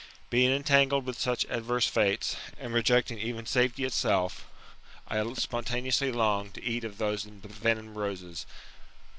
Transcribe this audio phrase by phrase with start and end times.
[0.31, 4.47] Being entangled with such adverse fates, and rejecting even safety itself,
[5.07, 8.47] I spontaneously longed to eat of those envenomed roses.